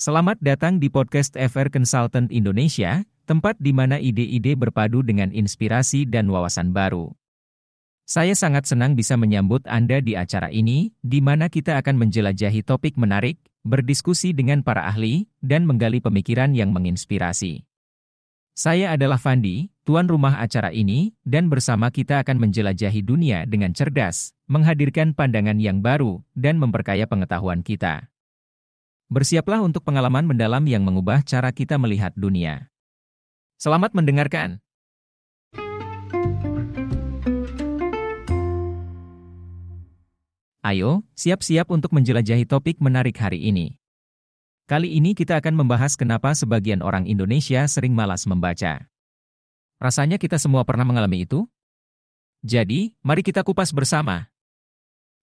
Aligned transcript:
Selamat 0.00 0.40
datang 0.40 0.80
di 0.80 0.88
podcast 0.88 1.36
FR 1.36 1.68
Consultant 1.68 2.32
Indonesia, 2.32 3.04
tempat 3.28 3.60
di 3.60 3.68
mana 3.76 4.00
ide-ide 4.00 4.56
berpadu 4.56 5.04
dengan 5.04 5.28
inspirasi 5.28 6.08
dan 6.08 6.32
wawasan 6.32 6.72
baru. 6.72 7.12
Saya 8.08 8.32
sangat 8.32 8.64
senang 8.64 8.96
bisa 8.96 9.20
menyambut 9.20 9.60
Anda 9.68 10.00
di 10.00 10.16
acara 10.16 10.48
ini, 10.48 10.96
di 11.04 11.20
mana 11.20 11.52
kita 11.52 11.76
akan 11.76 12.00
menjelajahi 12.00 12.64
topik 12.64 12.96
menarik, 12.96 13.44
berdiskusi 13.60 14.32
dengan 14.32 14.64
para 14.64 14.88
ahli, 14.88 15.28
dan 15.44 15.68
menggali 15.68 16.00
pemikiran 16.00 16.56
yang 16.56 16.72
menginspirasi. 16.72 17.68
Saya 18.56 18.96
adalah 18.96 19.20
Fandi, 19.20 19.68
tuan 19.84 20.08
rumah 20.08 20.40
acara 20.40 20.72
ini, 20.72 21.12
dan 21.28 21.52
bersama 21.52 21.92
kita 21.92 22.24
akan 22.24 22.40
menjelajahi 22.40 23.04
dunia 23.04 23.44
dengan 23.44 23.76
cerdas, 23.76 24.32
menghadirkan 24.48 25.12
pandangan 25.12 25.60
yang 25.60 25.84
baru, 25.84 26.24
dan 26.32 26.56
memperkaya 26.56 27.04
pengetahuan 27.04 27.60
kita. 27.60 28.08
Bersiaplah 29.10 29.58
untuk 29.58 29.82
pengalaman 29.82 30.22
mendalam 30.22 30.62
yang 30.70 30.86
mengubah 30.86 31.26
cara 31.26 31.50
kita 31.50 31.74
melihat 31.82 32.14
dunia. 32.14 32.70
Selamat 33.58 33.90
mendengarkan. 33.90 34.62
Ayo, 40.62 41.02
siap-siap 41.18 41.74
untuk 41.74 41.90
menjelajahi 41.90 42.46
topik 42.46 42.78
menarik 42.78 43.18
hari 43.18 43.50
ini. 43.50 43.74
Kali 44.70 44.94
ini 44.94 45.18
kita 45.18 45.42
akan 45.42 45.58
membahas 45.58 45.98
kenapa 45.98 46.30
sebagian 46.30 46.78
orang 46.78 47.10
Indonesia 47.10 47.66
sering 47.66 47.90
malas 47.90 48.30
membaca. 48.30 48.86
Rasanya 49.82 50.22
kita 50.22 50.38
semua 50.38 50.62
pernah 50.62 50.86
mengalami 50.86 51.26
itu? 51.26 51.50
Jadi, 52.46 52.94
mari 53.02 53.26
kita 53.26 53.42
kupas 53.42 53.74
bersama. 53.74 54.30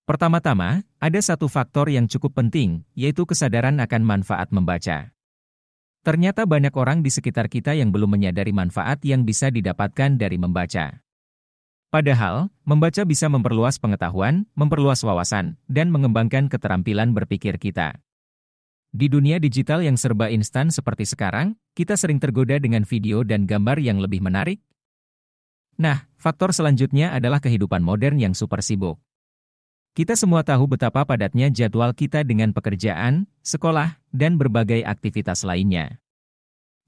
Pertama-tama, 0.08 0.88
ada 1.04 1.20
satu 1.20 1.52
faktor 1.52 1.92
yang 1.92 2.08
cukup 2.08 2.40
penting, 2.40 2.88
yaitu 2.96 3.28
kesadaran 3.28 3.76
akan 3.84 4.08
manfaat 4.08 4.48
membaca. 4.56 5.12
Ternyata 6.08 6.48
banyak 6.48 6.72
orang 6.80 7.04
di 7.04 7.12
sekitar 7.12 7.52
kita 7.52 7.76
yang 7.76 7.92
belum 7.92 8.16
menyadari 8.16 8.56
manfaat 8.56 9.04
yang 9.04 9.28
bisa 9.28 9.52
didapatkan 9.52 10.16
dari 10.16 10.40
membaca. 10.40 11.04
Padahal, 11.92 12.48
membaca 12.64 13.04
bisa 13.04 13.28
memperluas 13.28 13.84
pengetahuan, 13.84 14.48
memperluas 14.56 15.04
wawasan, 15.04 15.60
dan 15.68 15.92
mengembangkan 15.92 16.48
keterampilan 16.48 17.12
berpikir 17.12 17.60
kita. 17.60 18.00
Di 18.96 19.12
dunia 19.12 19.44
digital 19.44 19.84
yang 19.84 20.00
serba 20.00 20.32
instan 20.32 20.72
seperti 20.72 21.04
sekarang, 21.04 21.60
kita 21.76 22.00
sering 22.00 22.24
tergoda 22.24 22.56
dengan 22.64 22.88
video 22.88 23.28
dan 23.28 23.44
gambar 23.44 23.76
yang 23.84 24.00
lebih 24.00 24.24
menarik. 24.24 24.64
Nah, 25.76 26.08
faktor 26.16 26.56
selanjutnya 26.56 27.12
adalah 27.12 27.44
kehidupan 27.44 27.84
modern 27.84 28.24
yang 28.24 28.32
super 28.32 28.64
sibuk. 28.64 29.04
Kita 29.98 30.14
semua 30.14 30.46
tahu 30.46 30.78
betapa 30.78 31.02
padatnya 31.02 31.50
jadwal 31.50 31.90
kita 31.90 32.22
dengan 32.22 32.54
pekerjaan, 32.54 33.26
sekolah, 33.42 33.98
dan 34.14 34.38
berbagai 34.38 34.86
aktivitas 34.86 35.42
lainnya. 35.42 35.98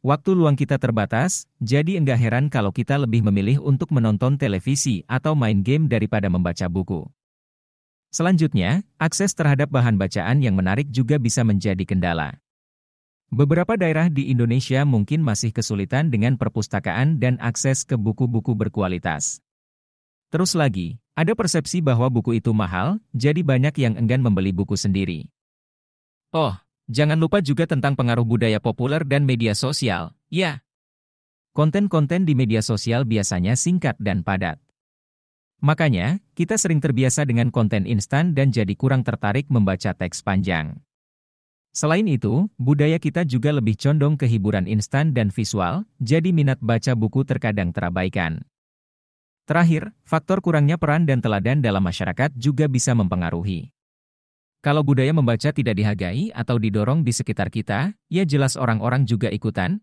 Waktu 0.06 0.38
luang 0.38 0.54
kita 0.54 0.78
terbatas, 0.78 1.50
jadi 1.58 1.98
enggak 1.98 2.22
heran 2.22 2.54
kalau 2.54 2.70
kita 2.70 3.02
lebih 3.02 3.26
memilih 3.26 3.66
untuk 3.66 3.90
menonton 3.90 4.38
televisi 4.38 5.02
atau 5.10 5.34
main 5.34 5.66
game 5.66 5.90
daripada 5.90 6.30
membaca 6.30 6.70
buku. 6.70 7.10
Selanjutnya, 8.14 8.86
akses 9.02 9.34
terhadap 9.34 9.74
bahan 9.74 9.98
bacaan 9.98 10.46
yang 10.46 10.54
menarik 10.54 10.86
juga 10.94 11.18
bisa 11.18 11.42
menjadi 11.42 11.90
kendala. 11.90 12.38
Beberapa 13.34 13.74
daerah 13.74 14.06
di 14.06 14.30
Indonesia 14.30 14.86
mungkin 14.86 15.26
masih 15.26 15.50
kesulitan 15.50 16.14
dengan 16.14 16.38
perpustakaan 16.38 17.18
dan 17.18 17.42
akses 17.42 17.90
ke 17.90 17.98
buku-buku 17.98 18.54
berkualitas. 18.54 19.42
Terus 20.30 20.54
lagi, 20.54 21.02
ada 21.20 21.36
persepsi 21.36 21.84
bahwa 21.84 22.08
buku 22.08 22.40
itu 22.40 22.56
mahal, 22.56 23.04
jadi 23.12 23.44
banyak 23.44 23.76
yang 23.76 24.00
enggan 24.00 24.24
membeli 24.24 24.56
buku 24.56 24.80
sendiri. 24.80 25.28
Oh, 26.32 26.56
jangan 26.88 27.20
lupa 27.20 27.44
juga 27.44 27.68
tentang 27.68 28.00
pengaruh 28.00 28.24
budaya 28.24 28.64
populer 28.64 29.04
dan 29.04 29.28
media 29.28 29.52
sosial, 29.52 30.16
ya. 30.32 30.64
Konten-konten 31.52 32.24
di 32.24 32.40
media 32.40 32.64
sosial 32.64 33.04
biasanya 33.04 33.60
singkat 33.60 34.00
dan 34.00 34.24
padat. 34.24 34.64
Makanya, 35.60 36.24
kita 36.40 36.56
sering 36.56 36.80
terbiasa 36.80 37.28
dengan 37.28 37.52
konten 37.52 37.84
instan 37.84 38.32
dan 38.32 38.56
jadi 38.56 38.72
kurang 38.80 39.04
tertarik 39.04 39.52
membaca 39.52 39.92
teks 39.92 40.24
panjang. 40.24 40.80
Selain 41.76 42.08
itu, 42.08 42.48
budaya 42.56 42.96
kita 42.96 43.28
juga 43.28 43.52
lebih 43.52 43.76
condong 43.76 44.16
ke 44.16 44.24
hiburan 44.24 44.72
instan 44.72 45.12
dan 45.12 45.36
visual, 45.36 45.84
jadi 46.00 46.32
minat 46.32 46.64
baca 46.64 46.96
buku 46.96 47.28
terkadang 47.28 47.76
terabaikan. 47.76 48.48
Terakhir, 49.50 49.98
faktor 50.06 50.46
kurangnya 50.46 50.78
peran 50.78 51.10
dan 51.10 51.26
teladan 51.26 51.58
dalam 51.58 51.82
masyarakat 51.82 52.38
juga 52.38 52.70
bisa 52.70 52.94
mempengaruhi. 52.94 53.74
Kalau 54.62 54.86
budaya 54.86 55.10
membaca 55.10 55.50
tidak 55.50 55.74
dihargai 55.74 56.30
atau 56.38 56.62
didorong 56.62 57.02
di 57.02 57.10
sekitar 57.10 57.50
kita, 57.50 57.98
ya 58.14 58.24
jelas 58.30 58.54
orang-orang 58.54 59.10
juga 59.10 59.34
ikutan. 59.34 59.82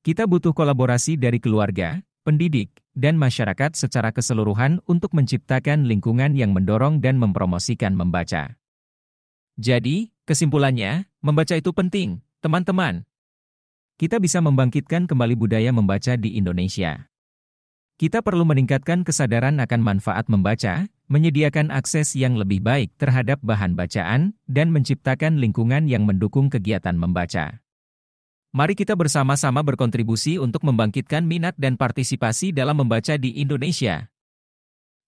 Kita 0.00 0.24
butuh 0.24 0.56
kolaborasi 0.56 1.20
dari 1.20 1.36
keluarga, 1.36 2.00
pendidik, 2.24 2.72
dan 2.96 3.20
masyarakat 3.20 3.76
secara 3.76 4.16
keseluruhan 4.16 4.80
untuk 4.88 5.12
menciptakan 5.12 5.84
lingkungan 5.84 6.32
yang 6.32 6.56
mendorong 6.56 7.04
dan 7.04 7.20
mempromosikan 7.20 7.92
membaca. 7.92 8.56
Jadi, 9.60 10.08
kesimpulannya, 10.24 11.04
membaca 11.20 11.52
itu 11.52 11.68
penting, 11.76 12.24
teman-teman. 12.40 13.04
Kita 14.00 14.16
bisa 14.16 14.40
membangkitkan 14.40 15.04
kembali 15.04 15.36
budaya 15.36 15.68
membaca 15.68 16.16
di 16.16 16.40
Indonesia. 16.40 17.09
Kita 18.00 18.24
perlu 18.24 18.48
meningkatkan 18.48 19.04
kesadaran 19.04 19.60
akan 19.60 19.84
manfaat 19.84 20.24
membaca, 20.32 20.88
menyediakan 21.12 21.68
akses 21.68 22.16
yang 22.16 22.32
lebih 22.32 22.64
baik 22.64 22.96
terhadap 22.96 23.36
bahan 23.44 23.76
bacaan, 23.76 24.32
dan 24.48 24.72
menciptakan 24.72 25.36
lingkungan 25.36 25.84
yang 25.84 26.08
mendukung 26.08 26.48
kegiatan 26.48 26.96
membaca. 26.96 27.60
Mari 28.56 28.72
kita 28.72 28.96
bersama-sama 28.96 29.60
berkontribusi 29.60 30.40
untuk 30.40 30.64
membangkitkan 30.64 31.28
minat 31.28 31.52
dan 31.60 31.76
partisipasi 31.76 32.56
dalam 32.56 32.80
membaca 32.80 33.20
di 33.20 33.36
Indonesia. 33.36 34.08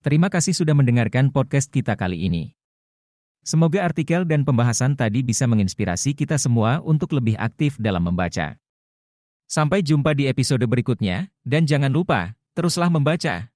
Terima 0.04 0.28
kasih 0.28 0.52
sudah 0.52 0.76
mendengarkan 0.76 1.32
podcast 1.32 1.72
kita 1.72 1.96
kali 1.96 2.28
ini. 2.28 2.52
Semoga 3.40 3.88
artikel 3.88 4.28
dan 4.28 4.44
pembahasan 4.44 5.00
tadi 5.00 5.24
bisa 5.24 5.48
menginspirasi 5.48 6.12
kita 6.12 6.36
semua 6.36 6.84
untuk 6.84 7.16
lebih 7.16 7.40
aktif 7.40 7.80
dalam 7.80 8.04
membaca. 8.04 8.60
Sampai 9.48 9.80
jumpa 9.80 10.12
di 10.12 10.28
episode 10.28 10.68
berikutnya, 10.68 11.32
dan 11.40 11.64
jangan 11.64 11.88
lupa 11.88 12.36
teruslah 12.54 12.88
membaca. 12.92 13.48